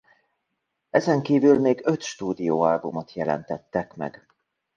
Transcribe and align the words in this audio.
Ezen 0.89 1.21
kívül 1.21 1.59
még 1.59 1.81
öt 1.83 2.01
stúdióalbumot 2.01 3.13
jelentettek 3.13 3.95
meg. 3.95 4.27